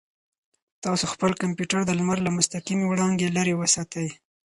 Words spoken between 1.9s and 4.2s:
لمر له مستقیمې وړانګې لرې وساتئ.